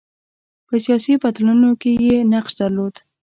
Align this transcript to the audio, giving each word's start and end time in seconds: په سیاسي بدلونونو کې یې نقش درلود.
په 0.67 0.75
سیاسي 0.85 1.13
بدلونونو 1.23 1.69
کې 1.81 1.91
یې 2.05 2.15
نقش 2.31 2.51
درلود. 2.61 2.95